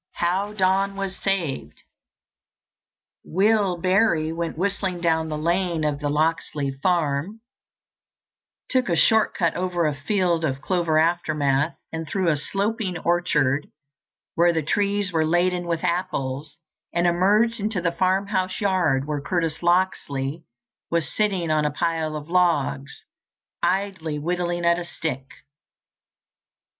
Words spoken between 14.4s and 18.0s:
the trees were laden with apples, and emerged into the